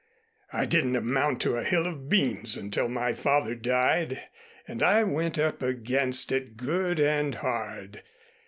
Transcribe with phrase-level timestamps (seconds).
[0.51, 4.19] I didn't amount to a hill of beans until my father died
[4.67, 8.01] and I went up against it good and hard.